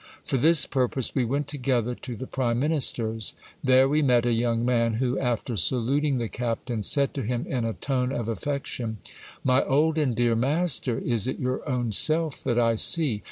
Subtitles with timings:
[0.25, 3.35] For this purpose we went together to the prime minister's.
[3.63, 7.65] There we met a young man who, after saluting the captain, said to him in
[7.65, 8.97] a tone of affection:
[9.43, 13.19] My old and dear master, is it your own self that I see